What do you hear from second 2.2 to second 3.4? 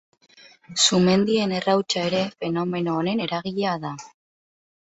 fenomeno honen